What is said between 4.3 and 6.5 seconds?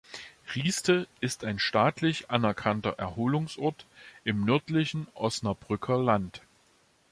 nördlichen Osnabrücker Land.